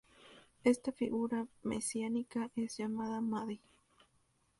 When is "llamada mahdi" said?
2.75-3.61